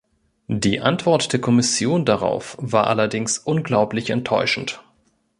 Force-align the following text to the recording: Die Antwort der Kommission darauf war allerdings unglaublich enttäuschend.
Die 0.47 0.79
Antwort 0.79 1.31
der 1.31 1.39
Kommission 1.39 2.05
darauf 2.05 2.57
war 2.59 2.87
allerdings 2.87 3.37
unglaublich 3.37 4.09
enttäuschend. 4.09 4.81